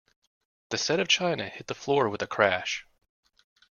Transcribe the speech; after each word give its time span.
The 0.71 0.79
set 0.79 0.99
of 0.99 1.07
china 1.07 1.47
hit 1.47 1.67
the 1.67 1.75
floor 1.75 2.09
with 2.09 2.23
a 2.23 2.27
crash. 2.27 2.87